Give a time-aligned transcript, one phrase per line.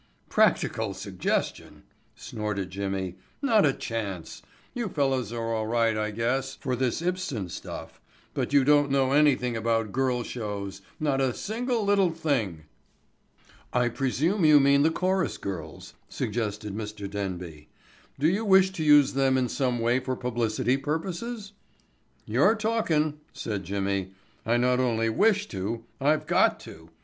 [0.29, 1.83] "Practical suggestion!"
[2.15, 3.17] snorted Jimmy.
[3.39, 4.41] "Not a chance.
[4.73, 8.01] You fellows are all right, I guess, for this Ibsen stuff,
[8.33, 12.63] but you don't know anything about girl shows, not a single, little thing."
[13.71, 17.07] "I presume you mean the chorus girls," suggested Mr.
[17.07, 17.69] Denby.
[18.17, 21.51] "Do you wish to use them in some way for publicity purposes?"
[22.25, 24.13] "You're talking," said Jimmy.
[24.47, 26.89] "I not only wish to I've got to.